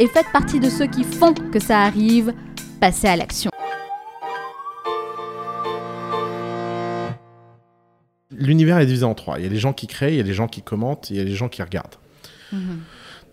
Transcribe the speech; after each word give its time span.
et 0.00 0.08
faites 0.08 0.32
partie 0.32 0.58
de 0.58 0.70
ceux 0.70 0.86
qui 0.86 1.04
font 1.04 1.34
que 1.34 1.60
ça 1.60 1.82
arrive. 1.82 2.32
Passez 2.80 3.06
à 3.06 3.16
l'action. 3.16 3.50
L'univers 8.30 8.78
est 8.78 8.86
divisé 8.86 9.04
en 9.04 9.14
trois. 9.14 9.38
Il 9.38 9.44
y 9.44 9.46
a 9.46 9.50
les 9.50 9.58
gens 9.58 9.74
qui 9.74 9.86
créent, 9.86 10.14
il 10.14 10.16
y 10.16 10.20
a 10.20 10.24
les 10.24 10.32
gens 10.32 10.48
qui 10.48 10.62
commentent, 10.62 11.10
il 11.10 11.16
y 11.16 11.20
a 11.20 11.24
les 11.24 11.34
gens 11.34 11.50
qui 11.50 11.62
regardent. 11.62 11.96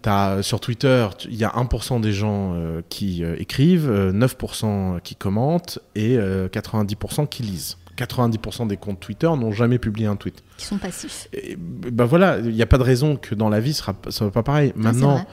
As, 0.06 0.42
sur 0.42 0.60
Twitter, 0.60 1.08
il 1.26 1.36
y 1.36 1.44
a 1.44 1.50
1% 1.50 2.00
des 2.00 2.14
gens 2.14 2.54
euh, 2.54 2.82
qui 2.88 3.26
euh, 3.26 3.36
écrivent, 3.40 3.90
euh, 3.90 4.14
9% 4.14 5.02
qui 5.02 5.16
commentent 5.16 5.80
et 5.96 6.18
90% 6.18 7.28
qui 7.28 7.44
lisent. 7.44 7.78
90% 7.98 8.68
des 8.68 8.78
comptes 8.78 9.00
Twitter 9.00 9.28
n'ont 9.28 9.52
jamais 9.52 9.80
publié 9.80 10.08
un 10.08 10.16
tweet. 10.16 10.44
Qui 10.58 10.66
sont 10.66 10.78
passifs. 10.78 11.28
Et, 11.34 11.58
ben 11.58 12.06
voilà, 12.06 12.38
il 12.40 12.54
n'y 12.54 12.62
a 12.62 12.68
pas 12.68 12.78
de 12.78 12.84
raison 12.84 13.16
que 13.16 13.36
dans 13.36 13.50
la 13.50 13.60
vie, 13.60 13.74
ce 13.74 13.84
ne 14.06 14.12
soit 14.12 14.32
pas 14.32 14.44
pareil. 14.44 14.72
Ah, 14.76 14.80
Maintenant, 14.80 15.26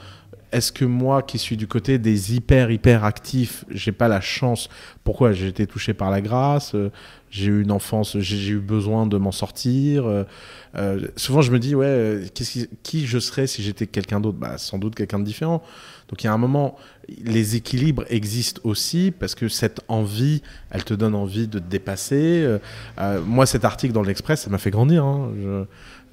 est-ce 0.51 0.71
que 0.71 0.85
moi 0.85 1.21
qui 1.21 1.37
suis 1.37 1.57
du 1.57 1.67
côté 1.67 1.97
des 1.97 2.35
hyper 2.35 2.71
hyper 2.71 3.03
actifs, 3.03 3.65
j'ai 3.69 3.91
pas 3.91 4.07
la 4.07 4.21
chance? 4.21 4.69
Pourquoi? 5.03 5.33
J'ai 5.33 5.47
été 5.47 5.67
touché 5.67 5.93
par 5.93 6.11
la 6.11 6.21
grâce, 6.21 6.75
euh, 6.75 6.91
j'ai 7.35 7.51
eu 7.51 7.61
une 7.61 7.71
enfance, 7.71 8.17
j'ai 8.19 8.51
eu 8.51 8.59
besoin 8.59 9.07
de 9.07 9.17
m'en 9.17 9.33
sortir. 9.33 10.05
Euh, 10.05 10.23
euh, 10.77 11.07
souvent 11.17 11.41
je 11.41 11.51
me 11.51 11.59
dis 11.59 11.75
ouais, 11.75 12.23
qui, 12.33 12.67
qui, 12.83 13.05
je 13.05 13.19
serais 13.19 13.45
si 13.47 13.61
j'étais 13.61 13.87
quelqu'un 13.87 14.19
d'autre? 14.21 14.37
Bah 14.37 14.57
sans 14.57 14.77
doute 14.77 14.95
quelqu'un 14.95 15.19
de 15.19 15.25
différent. 15.25 15.61
Donc 16.09 16.23
il 16.23 16.27
y 16.27 16.29
a 16.29 16.33
un 16.33 16.37
moment, 16.37 16.75
les 17.23 17.55
équilibres 17.55 18.05
existent 18.09 18.61
aussi 18.63 19.11
parce 19.17 19.35
que 19.35 19.49
cette 19.49 19.81
envie, 19.87 20.43
elle 20.69 20.83
te 20.83 20.93
donne 20.93 21.15
envie 21.15 21.47
de 21.47 21.59
te 21.59 21.63
dépasser. 21.69 22.45
Euh, 22.99 23.21
moi 23.25 23.45
cet 23.45 23.65
article 23.65 23.93
dans 23.93 24.03
l'Express, 24.03 24.41
ça 24.41 24.49
m'a 24.49 24.57
fait 24.59 24.71
grandir. 24.71 25.03
Hein. 25.03 25.31
Je, 25.41 25.65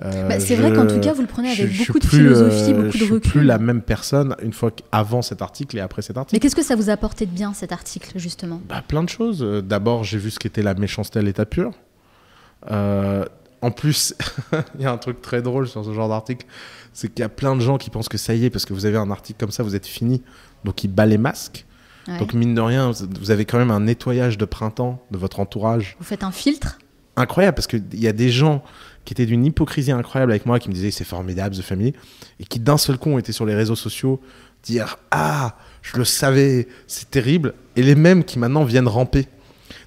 euh, 0.04 0.28
bah, 0.28 0.40
c'est 0.40 0.56
vrai 0.56 0.72
qu'en 0.72 0.86
tout 0.86 0.98
cas, 1.00 1.12
vous 1.12 1.20
le 1.20 1.28
prenez 1.28 1.50
avec 1.50 1.70
je, 1.70 1.78
beaucoup 1.78 1.98
je 1.98 2.04
de 2.04 2.08
plus, 2.08 2.18
philosophie, 2.18 2.72
beaucoup 2.72 2.86
de 2.86 2.92
je 2.96 3.04
recul. 3.04 3.20
suis 3.20 3.30
plus 3.38 3.44
la 3.44 3.58
même 3.58 3.82
personne 3.82 4.34
une 4.42 4.52
fois 4.52 4.70
avant 4.90 5.22
cet 5.22 5.42
article 5.42 5.76
et 5.76 5.80
après 5.80 6.02
cet 6.02 6.16
article. 6.16 6.34
Mais 6.34 6.40
qu'est-ce 6.40 6.56
que 6.56 6.64
ça 6.64 6.74
vous 6.74 6.90
a 6.90 6.94
apporté 6.94 7.26
de 7.26 7.30
bien 7.30 7.52
cet 7.52 7.70
article 7.72 8.18
justement? 8.18 8.60
Bah, 8.68 8.82
Plein 8.86 9.04
de 9.04 9.08
choses. 9.08 9.40
D'abord, 9.64 10.02
j'ai 10.02 10.18
vu 10.18 10.30
ce 10.30 10.38
qu'était 10.38 10.62
la 10.62 10.74
méchanceté 10.74 11.11
à 11.16 11.22
l'état 11.22 11.46
pur. 11.46 11.72
Euh, 12.70 13.24
en 13.60 13.70
plus, 13.70 14.14
il 14.74 14.82
y 14.82 14.86
a 14.86 14.92
un 14.92 14.98
truc 14.98 15.22
très 15.22 15.42
drôle 15.42 15.68
sur 15.68 15.84
ce 15.84 15.92
genre 15.92 16.08
d'article, 16.08 16.46
c'est 16.92 17.08
qu'il 17.08 17.20
y 17.20 17.24
a 17.24 17.28
plein 17.28 17.54
de 17.56 17.60
gens 17.60 17.78
qui 17.78 17.90
pensent 17.90 18.08
que 18.08 18.18
ça 18.18 18.34
y 18.34 18.44
est, 18.44 18.50
parce 18.50 18.64
que 18.64 18.74
vous 18.74 18.86
avez 18.86 18.98
un 18.98 19.10
article 19.10 19.38
comme 19.38 19.50
ça, 19.50 19.62
vous 19.62 19.76
êtes 19.76 19.86
fini, 19.86 20.22
donc 20.64 20.84
ils 20.84 20.88
bat 20.88 21.06
les 21.06 21.18
masques. 21.18 21.64
Ouais. 22.08 22.18
Donc 22.18 22.34
mine 22.34 22.54
de 22.54 22.60
rien, 22.60 22.90
vous 23.20 23.30
avez 23.30 23.44
quand 23.44 23.58
même 23.58 23.70
un 23.70 23.80
nettoyage 23.80 24.36
de 24.36 24.44
printemps 24.44 25.00
de 25.12 25.18
votre 25.18 25.38
entourage. 25.38 25.96
Vous 26.00 26.04
faites 26.04 26.24
un 26.24 26.32
filtre? 26.32 26.78
Incroyable, 27.14 27.54
parce 27.54 27.68
qu'il 27.68 27.84
y 27.92 28.08
a 28.08 28.12
des 28.12 28.30
gens 28.30 28.62
qui 29.04 29.14
étaient 29.14 29.26
d'une 29.26 29.44
hypocrisie 29.44 29.92
incroyable 29.92 30.32
avec 30.32 30.46
moi, 30.46 30.58
qui 30.58 30.68
me 30.68 30.74
disaient 30.74 30.90
c'est 30.90 31.04
formidable, 31.04 31.54
The 31.54 31.62
Family, 31.62 31.94
et 32.40 32.44
qui 32.44 32.58
d'un 32.58 32.78
seul 32.78 32.98
coup 32.98 33.10
ont 33.10 33.18
été 33.18 33.32
sur 33.32 33.46
les 33.46 33.54
réseaux 33.54 33.76
sociaux 33.76 34.20
dire 34.62 34.98
ah, 35.10 35.56
je 35.82 35.96
le 35.96 36.04
savais, 36.04 36.68
c'est 36.86 37.10
terrible, 37.10 37.54
et 37.76 37.82
les 37.82 37.94
mêmes 37.94 38.24
qui 38.24 38.38
maintenant 38.38 38.64
viennent 38.64 38.88
ramper. 38.88 39.28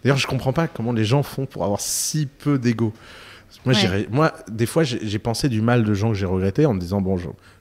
D'ailleurs, 0.05 0.19
je 0.19 0.27
comprends 0.27 0.53
pas 0.53 0.67
comment 0.67 0.93
les 0.93 1.03
gens 1.03 1.23
font 1.23 1.47
pour 1.47 1.63
avoir 1.65 1.81
si 1.81 2.27
peu 2.27 2.59
d'ego. 2.59 2.93
Moi, 3.65 3.73
ouais. 3.73 4.07
moi, 4.11 4.33
des 4.51 4.67
fois, 4.67 4.83
j'ai 4.83 5.17
pensé 5.17 5.49
du 5.49 5.63
mal 5.63 5.83
de 5.83 5.93
gens 5.95 6.09
que 6.09 6.13
j'ai 6.13 6.27
regretté 6.27 6.67
en 6.67 6.75
me 6.75 6.79
disant 6.79 7.01
bon, 7.01 7.17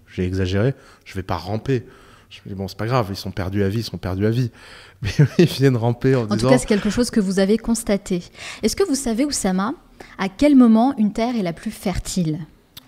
j'ai 0.06 0.26
exagéré, 0.26 0.74
je 1.06 1.14
vais 1.14 1.22
pas 1.22 1.38
ramper. 1.38 1.86
Je 2.28 2.40
me 2.44 2.50
dis 2.50 2.54
bon, 2.54 2.68
c'est 2.68 2.76
pas 2.76 2.84
grave, 2.84 3.06
ils 3.08 3.16
sont 3.16 3.30
perdus 3.30 3.62
à 3.62 3.70
vie, 3.70 3.78
ils 3.78 3.84
sont 3.84 3.96
perdus 3.96 4.26
à 4.26 4.30
vie. 4.30 4.50
Mais 5.02 5.10
ils 5.38 5.46
viennent 5.46 5.78
ramper 5.78 6.14
en, 6.14 6.20
en 6.20 6.24
disant. 6.24 6.34
En 6.34 6.38
tout 6.38 6.48
cas, 6.48 6.58
c'est 6.58 6.66
quelque 6.66 6.90
chose 6.90 7.10
que 7.10 7.20
vous 7.20 7.38
avez 7.38 7.56
constaté. 7.56 8.22
Est-ce 8.62 8.76
que 8.76 8.84
vous 8.86 8.94
savez, 8.94 9.24
Oussama, 9.24 9.72
à 10.18 10.28
quel 10.28 10.54
moment 10.54 10.94
une 10.98 11.14
terre 11.14 11.36
est 11.36 11.42
la 11.42 11.54
plus 11.54 11.70
fertile? 11.70 12.40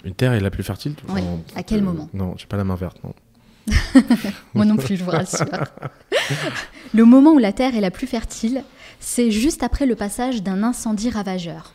Une 0.05 0.15
terre 0.15 0.35
est 0.35 0.41
la 0.41 0.51
plus 0.51 0.65
fertile? 0.65 0.97
Oui. 1.09 1.23
À 1.55 1.63
quel 1.63 1.81
euh, 1.81 1.85
moment? 1.85 2.11
Non, 2.13 2.35
j'ai 2.37 2.47
pas 2.47 2.59
la 2.59 2.65
main 2.65 2.75
verte, 2.75 3.03
non. 3.03 3.15
Moi 4.55 4.65
non 4.65 4.77
plus, 4.77 4.97
je 4.97 5.05
vous 5.05 5.11
rassure. 5.11 5.47
le 6.95 7.05
moment 7.05 7.33
où 7.33 7.39
la 7.39 7.53
terre 7.53 7.77
est 7.77 7.81
la 7.81 7.91
plus 7.91 8.07
fertile, 8.07 8.63
c'est 9.01 9.31
juste 9.31 9.63
après 9.63 9.87
le 9.87 9.95
passage 9.95 10.43
d'un 10.43 10.63
incendie 10.63 11.11
ravageur. 11.11 11.73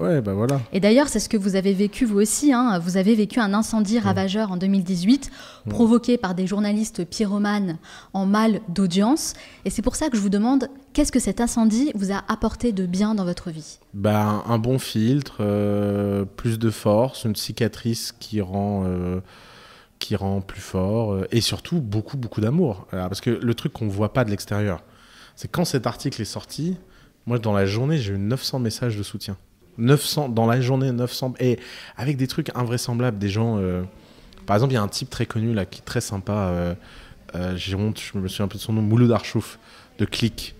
Ouais, 0.00 0.20
bah 0.20 0.32
voilà. 0.34 0.60
Et 0.72 0.80
d'ailleurs, 0.80 1.08
c'est 1.08 1.20
ce 1.20 1.28
que 1.28 1.36
vous 1.36 1.54
avez 1.54 1.72
vécu 1.72 2.04
vous 2.04 2.18
aussi. 2.18 2.52
Hein. 2.52 2.78
Vous 2.78 2.96
avez 2.96 3.14
vécu 3.14 3.38
un 3.38 3.54
incendie 3.54 3.98
ravageur 3.98 4.48
mmh. 4.48 4.52
en 4.52 4.56
2018, 4.56 5.30
mmh. 5.30 5.70
provoqué 5.70 6.16
par 6.16 6.34
des 6.34 6.46
journalistes 6.46 7.04
pyromanes 7.04 7.78
en 8.12 8.26
mal 8.26 8.60
d'audience. 8.68 9.34
Et 9.64 9.70
c'est 9.70 9.82
pour 9.82 9.94
ça 9.94 10.08
que 10.08 10.16
je 10.16 10.22
vous 10.22 10.28
demande, 10.28 10.68
qu'est-ce 10.92 11.12
que 11.12 11.20
cet 11.20 11.40
incendie 11.40 11.92
vous 11.94 12.10
a 12.12 12.24
apporté 12.28 12.72
de 12.72 12.84
bien 12.84 13.14
dans 13.14 13.24
votre 13.24 13.50
vie? 13.50 13.78
Bah, 13.94 14.42
Un 14.46 14.58
bon 14.58 14.78
filtre, 14.78 15.36
euh, 15.40 16.24
plus 16.24 16.58
de 16.58 16.70
force, 16.70 17.24
une 17.24 17.36
cicatrice 17.36 18.12
qui 18.18 18.40
rend... 18.40 18.84
Euh 18.86 19.20
qui 20.06 20.16
rend 20.16 20.40
plus 20.40 20.60
fort 20.60 21.12
euh, 21.12 21.26
et 21.32 21.40
surtout 21.40 21.80
beaucoup 21.80 22.16
beaucoup 22.16 22.40
d'amour. 22.40 22.86
Parce 22.90 23.20
que 23.20 23.30
le 23.30 23.54
truc 23.54 23.72
qu'on 23.72 23.88
voit 23.88 24.12
pas 24.12 24.24
de 24.24 24.30
l'extérieur 24.30 24.82
c'est 25.36 25.50
quand 25.50 25.64
cet 25.64 25.86
article 25.86 26.22
est 26.22 26.24
sorti 26.24 26.76
moi 27.26 27.38
dans 27.38 27.52
la 27.52 27.66
journée 27.66 27.98
j'ai 27.98 28.14
eu 28.14 28.18
900 28.18 28.58
messages 28.60 28.96
de 28.96 29.02
soutien. 29.02 29.36
900 29.78 30.30
dans 30.30 30.46
la 30.46 30.60
journée 30.60 30.90
900 30.90 31.34
et 31.38 31.58
avec 31.96 32.16
des 32.16 32.26
trucs 32.26 32.50
invraisemblables 32.54 33.18
des 33.18 33.28
gens 33.28 33.58
euh, 33.58 33.82
par 34.46 34.56
exemple 34.56 34.72
il 34.72 34.76
y 34.76 34.78
a 34.78 34.82
un 34.82 34.88
type 34.88 35.10
très 35.10 35.26
connu 35.26 35.52
là 35.52 35.66
qui 35.66 35.80
est 35.80 35.84
très 35.84 36.00
sympa 36.00 36.32
euh, 36.32 36.74
euh, 37.34 37.56
j'ai 37.56 37.74
honte 37.74 38.00
je 38.00 38.18
me 38.18 38.26
souviens 38.28 38.46
un 38.46 38.48
peu 38.48 38.56
de 38.56 38.62
son 38.62 38.72
nom 38.72 38.80
Mouloud 38.82 39.12
Archouf 39.12 39.58
de 39.98 40.04
Click 40.04 40.54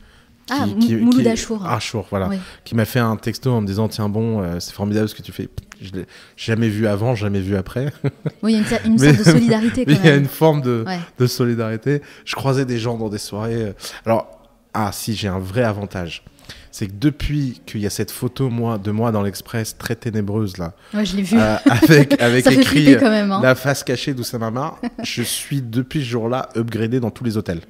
ah, 0.51 0.67
qui, 0.81 0.95
Mouloud 0.97 1.27
Achour. 1.27 1.67
Achour, 1.67 2.07
voilà. 2.11 2.29
Oui. 2.29 2.39
Qui 2.65 2.75
m'a 2.75 2.85
fait 2.85 3.01
un 3.01 3.17
texto 3.17 3.51
en 3.53 3.61
me 3.61 3.67
disant 3.67 3.89
Tiens, 3.89 4.09
bon, 4.09 4.43
euh, 4.43 4.61
c'est 4.61 4.73
formidable 4.73 5.09
ce 5.09 5.15
que 5.15 5.23
tu 5.23 5.33
fais. 5.33 5.49
Je 5.81 5.93
l'ai 5.93 6.07
jamais 6.37 6.69
vu 6.69 6.87
avant, 6.87 7.15
jamais 7.15 7.41
vu 7.41 7.57
après. 7.57 7.93
Oui, 8.43 8.55
il 8.55 8.71
y 8.71 8.75
a 8.75 8.83
une, 8.85 8.93
une 8.93 8.99
sorte 9.15 9.19
de 9.19 9.25
solidarité 9.25 9.85
quand 9.87 9.93
Il 9.93 10.07
y 10.07 10.09
a 10.09 10.17
une 10.17 10.27
forme 10.27 10.63
de, 10.63 10.85
ouais. 10.87 10.99
de, 11.19 11.27
solidarité. 11.27 12.03
Je 12.25 12.35
croisais 12.35 12.65
des 12.65 12.79
gens 12.79 12.97
dans 12.97 13.09
des 13.09 13.19
soirées. 13.19 13.75
Alors, 14.05 14.29
ah, 14.73 14.91
si, 14.93 15.15
j'ai 15.15 15.29
un 15.29 15.39
vrai 15.39 15.63
avantage. 15.63 16.23
C'est 16.71 16.89
que 16.89 16.93
depuis 16.93 17.63
qu'il 17.65 17.81
y 17.81 17.87
a 17.87 17.91
cette 17.91 18.11
photo 18.11 18.51
moi, 18.51 18.77
de 18.77 18.91
moi 18.91 19.11
dans 19.11 19.23
l'Express 19.23 19.79
très 19.79 19.97
ténébreuse 19.97 20.59
là, 20.59 20.75
ouais, 20.93 21.07
je 21.07 21.17
l'ai 21.17 21.23
vu. 21.23 21.39
Euh, 21.41 21.57
avec, 21.65 22.21
avec 22.21 22.45
Ça 22.45 22.53
écrit 22.53 22.95
quand 23.01 23.09
même, 23.09 23.33
hein. 23.33 23.41
la 23.43 23.55
face 23.55 23.83
cachée 23.83 24.13
d'Oussama 24.13 24.51
Mar, 24.51 24.79
je 25.03 25.23
suis 25.23 25.63
depuis 25.63 26.01
ce 26.01 26.11
jour-là 26.11 26.51
upgradé 26.55 27.01
dans 27.01 27.11
tous 27.11 27.25
les 27.25 27.39
hôtels. 27.39 27.63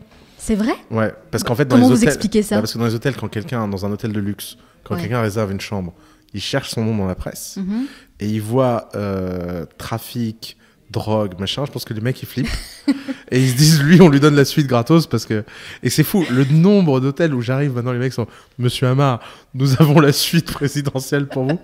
C'est 0.47 0.55
vrai 0.55 0.75
Ouais, 0.93 1.13
parce 1.33 1.43
qu'en 1.43 1.57
fait, 1.57 1.65
dans 1.65 1.75
Comment 1.75 1.89
les 1.89 1.95
vous 1.95 2.01
hôtels, 2.03 2.09
expliquez 2.15 2.43
ça 2.45 2.55
bah 2.55 2.61
Parce 2.63 2.73
que 2.75 2.79
dans 2.79 2.85
les 2.87 2.95
hôtels, 2.95 3.17
quand 3.17 3.27
quelqu'un, 3.27 3.67
dans 3.67 3.85
un 3.85 3.91
hôtel 3.91 4.13
de 4.13 4.21
luxe, 4.21 4.57
quand 4.85 4.95
Ouais. 4.95 5.01
quelqu'un 5.01 5.21
réserve 5.21 5.51
une 5.51 5.61
chambre, 5.61 5.93
il 6.35 6.41
cherche 6.41 6.71
son 6.71 6.85
nom 6.85 6.97
dans 6.97 7.09
la 7.09 7.17
presse 7.17 7.57
Mhm. 7.57 7.87
et 8.21 8.29
il 8.29 8.41
voit 8.41 8.89
euh, 8.95 9.67
trafic, 9.77 10.57
drogue, 10.91 11.39
machin. 11.39 11.65
Je 11.67 11.73
pense 11.73 11.85
que 11.85 11.95
les 11.95 12.01
mecs 12.01 12.23
ils 12.23 12.27
flippent 12.27 12.49
et 13.31 13.41
ils 13.41 13.51
se 13.51 13.57
disent 13.57 13.83
lui 13.83 14.01
on 14.01 14.09
lui 14.09 14.21
donne 14.21 14.37
la 14.37 14.45
suite 14.45 14.67
gratos 14.67 15.07
parce 15.07 15.27
que 15.27 15.45
et 15.83 15.91
c'est 15.91 16.05
fou 16.05 16.25
le 16.31 16.45
nombre 16.45 17.01
d'hôtels 17.01 17.35
où 17.35 17.41
j'arrive 17.41 17.75
maintenant 17.75 17.93
les 17.93 17.99
mecs 17.99 18.13
sont 18.13 18.27
Monsieur 18.59 18.87
Hamar, 18.87 19.21
nous 19.55 19.81
avons 19.81 20.01
la 20.01 20.13
suite 20.13 20.53
présidentielle 20.53 21.27
pour 21.27 21.45
vous. 21.45 21.59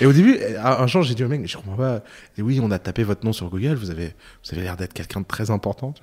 Et 0.00 0.06
au 0.06 0.12
début 0.12 0.38
un 0.62 0.86
jour 0.86 1.02
j'ai 1.02 1.14
dit 1.14 1.24
au 1.24 1.28
mec 1.28 1.46
je 1.46 1.56
comprends 1.56 1.76
pas. 1.76 2.02
Et 2.36 2.42
oui 2.42 2.60
on 2.62 2.70
a 2.70 2.78
tapé 2.78 3.02
votre 3.02 3.24
nom 3.24 3.32
sur 3.32 3.48
Google, 3.48 3.74
vous 3.74 3.90
avez 3.90 4.14
vous 4.44 4.52
avez 4.52 4.62
l'air 4.62 4.76
d'être 4.76 4.92
quelqu'un 4.92 5.20
de 5.20 5.26
très 5.26 5.50
important. 5.50 5.94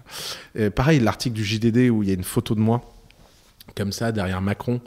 Pareil 0.75 1.00
l'article 1.00 1.36
du 1.36 1.45
JDD 1.45 1.89
où 1.89 2.04
il 2.04 2.10
y 2.10 2.12
a 2.12 2.16
une 2.16 2.24
photo 2.24 2.56
de 2.56 2.60
moi 2.60 2.81
comme 3.75 3.92
ça 3.92 4.12
derrière 4.12 4.42
Macron. 4.42 4.81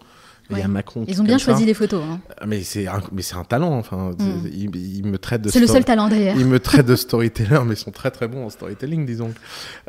Il 0.50 0.58
y 0.58 0.62
a 0.62 0.68
Macron 0.68 1.04
Ils 1.06 1.20
ont 1.20 1.24
bien 1.24 1.36
choisi 1.38 1.66
les 1.66 1.74
photos. 1.74 2.02
Hein. 2.02 2.20
Ah, 2.40 2.46
mais 2.46 2.62
c'est 2.62 2.86
un, 2.86 3.02
mais 3.12 3.20
c'est 3.22 3.34
un 3.36 3.44
talent. 3.44 3.72
Enfin, 3.76 4.12
Mm. 4.18 4.46
il, 4.52 4.76
il 4.96 5.06
me 5.06 5.18
traite 5.18 5.42
de. 5.42 5.50
C'est 5.50 5.60
le 5.60 5.66
seul 5.66 5.84
talent 5.84 6.08
d'ailleurs. 6.08 6.36
Ils 6.38 6.46
me 6.46 6.58
traitent 6.58 6.86
de 6.86 6.96
storyteller, 6.96 7.60
mais 7.66 7.74
ils 7.74 7.78
sont 7.78 7.90
très 7.90 8.10
très 8.10 8.28
bons 8.28 8.46
en 8.46 8.50
storytelling, 8.50 9.04
disons. 9.04 9.32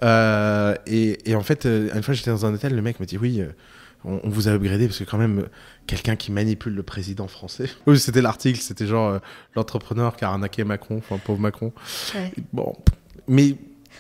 Euh, 0.04 0.76
et, 0.86 1.30
et 1.30 1.36
en 1.36 1.44
fait, 1.44 1.66
euh, 1.66 1.90
une 1.96 2.04
fois 2.04 2.14
j'étais 2.14 2.32
dans 2.32 2.46
un 2.46 2.54
hôtel, 2.54 2.76
le 2.76 2.82
mec 2.82 3.00
me 3.00 3.06
dit 3.06 3.18
oui. 3.18 3.42
euh, 3.42 3.48
on, 4.06 4.20
on 4.24 4.30
vous 4.30 4.48
a 4.48 4.52
upgradé 4.52 4.88
parce 4.88 5.00
que 5.00 5.04
quand 5.04 5.18
même 5.18 5.48
quelqu'un 5.88 6.16
qui 6.16 6.32
manipule 6.32 6.74
le 6.74 6.84
président 6.84 7.28
français. 7.28 7.70
Oui, 7.88 8.00
c'était 8.00 8.22
l'article, 8.22 8.60
c'était 8.60 8.86
genre 8.88 9.10
euh, 9.10 9.20
l'entrepreneur 9.56 10.16
qui 10.16 10.26
a 10.26 10.30
arnaqué 10.30 10.64
Macron, 10.64 10.98
enfin 10.98 11.18
pauvre 11.24 11.40
Macron. 11.40 11.74
Ouais. 12.16 12.32
Bon, 12.54 12.74
mais 13.28 13.56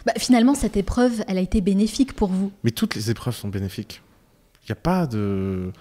Bah, 0.06 0.13
finalement, 0.17 0.56
cette 0.56 0.77
épreuve, 0.77 1.23
elle 1.27 1.38
a 1.38 1.41
été 1.41 1.61
bénéfique 1.61 2.13
pour 2.13 2.29
vous. 2.29 2.51
mais 2.63 2.71
toutes 2.71 2.95
les 2.95 3.11
épreuves 3.11 3.35
sont 3.35 3.50
bénéfiques. 3.50 4.01
Il 4.69 4.74
n'y 4.74 4.77
a 4.77 4.81
pas 4.81 5.07
de. 5.07 5.71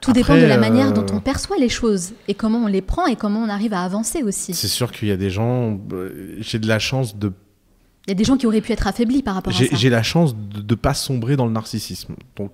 Tout 0.00 0.10
Après, 0.12 0.22
dépend 0.22 0.34
de 0.36 0.46
la 0.46 0.56
manière 0.56 0.88
euh, 0.88 0.92
dont 0.92 1.06
on 1.14 1.20
perçoit 1.20 1.58
les 1.58 1.68
choses 1.68 2.12
et 2.28 2.34
comment 2.34 2.60
on 2.60 2.66
les 2.66 2.80
prend 2.80 3.04
et 3.06 3.14
comment 3.16 3.40
on 3.40 3.48
arrive 3.50 3.74
à 3.74 3.82
avancer 3.82 4.22
aussi. 4.22 4.54
C'est 4.54 4.68
sûr 4.68 4.90
qu'il 4.90 5.08
y 5.08 5.12
a 5.12 5.16
des 5.18 5.28
gens. 5.28 5.78
euh, 5.92 6.36
J'ai 6.38 6.58
de 6.58 6.66
la 6.66 6.78
chance 6.78 7.16
de 7.16 7.30
Il 8.06 8.10
y 8.10 8.12
a 8.12 8.14
des 8.14 8.24
gens 8.24 8.36
qui 8.38 8.46
auraient 8.46 8.62
pu 8.62 8.72
être 8.72 8.86
affaiblis 8.86 9.22
par 9.22 9.34
rapport 9.34 9.52
à 9.52 9.56
ça. 9.56 9.64
j'ai 9.70 9.90
la 9.90 10.02
chance 10.02 10.34
de 10.34 10.62
ne 10.62 10.74
pas 10.78 10.94
sombrer 10.94 11.36
dans 11.36 11.44
le 11.46 11.52
narcissisme. 11.52 12.14
Donc, 12.36 12.52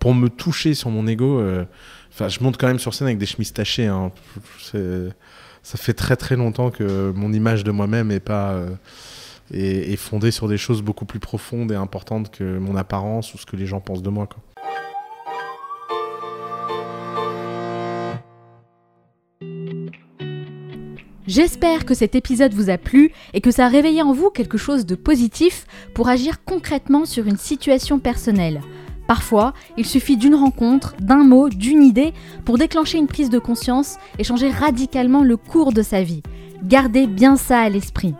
pour 0.00 0.12
me 0.14 0.28
toucher 0.28 0.74
sur 0.74 0.90
mon 0.90 1.06
ego, 1.06 1.38
euh, 1.38 1.64
je 2.18 2.42
monte 2.42 2.56
quand 2.56 2.66
même 2.66 2.80
sur 2.80 2.94
scène 2.94 3.06
avec 3.06 3.18
des 3.18 3.26
chemises 3.26 3.52
tachées. 3.52 3.86
hein. 3.86 4.10
Ça 5.62 5.78
fait 5.78 5.94
très 5.94 6.16
très 6.16 6.36
longtemps 6.36 6.70
que 6.70 7.12
mon 7.14 7.32
image 7.32 7.64
de 7.64 7.70
moi-même 7.70 8.10
est 8.10 8.20
pas 8.20 8.50
euh, 8.52 8.70
est, 9.52 9.92
est 9.92 9.96
fondée 9.96 10.30
sur 10.30 10.48
des 10.48 10.58
choses 10.58 10.80
beaucoup 10.82 11.04
plus 11.06 11.18
profondes 11.20 11.70
et 11.72 11.74
importantes 11.76 12.30
que 12.30 12.58
mon 12.58 12.76
apparence 12.76 13.34
ou 13.34 13.38
ce 13.38 13.46
que 13.46 13.56
les 13.56 13.66
gens 13.66 13.80
pensent 13.80 14.02
de 14.02 14.10
moi. 14.10 14.26
Quoi. 14.26 14.42
J'espère 21.26 21.84
que 21.84 21.94
cet 21.94 22.14
épisode 22.14 22.54
vous 22.54 22.70
a 22.70 22.78
plu 22.78 23.10
et 23.34 23.40
que 23.40 23.50
ça 23.50 23.66
a 23.66 23.68
réveillé 23.68 24.00
en 24.00 24.12
vous 24.12 24.30
quelque 24.30 24.58
chose 24.58 24.86
de 24.86 24.94
positif 24.94 25.66
pour 25.92 26.08
agir 26.08 26.44
concrètement 26.44 27.04
sur 27.04 27.26
une 27.26 27.36
situation 27.36 27.98
personnelle. 27.98 28.60
Parfois, 29.08 29.52
il 29.76 29.86
suffit 29.86 30.16
d'une 30.16 30.36
rencontre, 30.36 30.94
d'un 31.00 31.24
mot, 31.24 31.48
d'une 31.48 31.82
idée 31.82 32.12
pour 32.44 32.58
déclencher 32.58 32.98
une 32.98 33.08
prise 33.08 33.30
de 33.30 33.40
conscience 33.40 33.96
et 34.20 34.24
changer 34.24 34.50
radicalement 34.50 35.24
le 35.24 35.36
cours 35.36 35.72
de 35.72 35.82
sa 35.82 36.02
vie. 36.02 36.22
Gardez 36.62 37.08
bien 37.08 37.36
ça 37.36 37.58
à 37.58 37.68
l'esprit. 37.68 38.14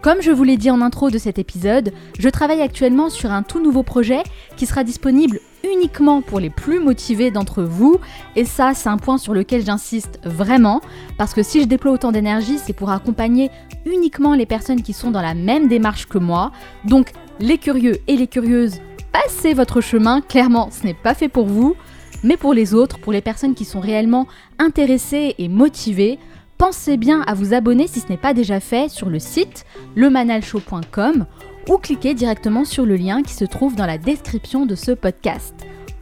Comme 0.00 0.20
je 0.20 0.32
vous 0.32 0.42
l'ai 0.42 0.56
dit 0.56 0.70
en 0.70 0.80
intro 0.80 1.10
de 1.10 1.18
cet 1.18 1.38
épisode, 1.38 1.92
je 2.18 2.28
travaille 2.28 2.60
actuellement 2.60 3.08
sur 3.08 3.30
un 3.30 3.44
tout 3.44 3.62
nouveau 3.62 3.84
projet 3.84 4.24
qui 4.56 4.66
sera 4.66 4.82
disponible 4.82 5.38
uniquement 5.64 6.22
pour 6.22 6.40
les 6.40 6.50
plus 6.50 6.80
motivés 6.80 7.30
d'entre 7.30 7.62
vous. 7.62 7.98
Et 8.36 8.44
ça, 8.44 8.72
c'est 8.74 8.88
un 8.88 8.96
point 8.96 9.18
sur 9.18 9.34
lequel 9.34 9.64
j'insiste 9.64 10.18
vraiment, 10.24 10.80
parce 11.18 11.34
que 11.34 11.42
si 11.42 11.60
je 11.60 11.66
déploie 11.66 11.92
autant 11.92 12.12
d'énergie, 12.12 12.58
c'est 12.58 12.72
pour 12.72 12.90
accompagner 12.90 13.50
uniquement 13.86 14.34
les 14.34 14.46
personnes 14.46 14.82
qui 14.82 14.92
sont 14.92 15.10
dans 15.10 15.22
la 15.22 15.34
même 15.34 15.68
démarche 15.68 16.06
que 16.06 16.18
moi. 16.18 16.52
Donc, 16.84 17.12
les 17.40 17.58
curieux 17.58 17.98
et 18.06 18.16
les 18.16 18.26
curieuses, 18.26 18.80
passez 19.12 19.54
votre 19.54 19.80
chemin, 19.80 20.20
clairement, 20.20 20.70
ce 20.70 20.84
n'est 20.84 20.94
pas 20.94 21.14
fait 21.14 21.28
pour 21.28 21.46
vous. 21.46 21.76
Mais 22.24 22.36
pour 22.36 22.54
les 22.54 22.72
autres, 22.72 22.98
pour 22.98 23.12
les 23.12 23.20
personnes 23.20 23.54
qui 23.54 23.64
sont 23.64 23.80
réellement 23.80 24.28
intéressées 24.58 25.34
et 25.38 25.48
motivées, 25.48 26.18
pensez 26.56 26.96
bien 26.96 27.22
à 27.22 27.34
vous 27.34 27.54
abonner 27.54 27.88
si 27.88 27.98
ce 27.98 28.08
n'est 28.08 28.16
pas 28.16 28.34
déjà 28.34 28.60
fait 28.60 28.88
sur 28.88 29.10
le 29.10 29.18
site 29.18 29.64
lemanalshow.com 29.96 31.26
ou 31.68 31.78
cliquez 31.78 32.14
directement 32.14 32.64
sur 32.64 32.84
le 32.84 32.96
lien 32.96 33.22
qui 33.22 33.34
se 33.34 33.44
trouve 33.44 33.74
dans 33.74 33.86
la 33.86 33.98
description 33.98 34.66
de 34.66 34.74
ce 34.74 34.92
podcast. 34.92 35.54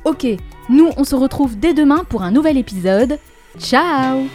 Ok, 0.04 0.26
nous 0.68 0.90
on 0.96 1.04
se 1.04 1.14
retrouve 1.14 1.58
dès 1.58 1.74
demain 1.74 2.04
pour 2.08 2.22
un 2.22 2.30
nouvel 2.30 2.56
épisode. 2.56 3.18
Ciao 3.58 4.26